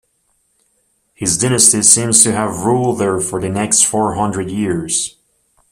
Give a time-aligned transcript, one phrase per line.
[1.13, 5.15] His dynasty seems to have ruled there for the next four hundred years.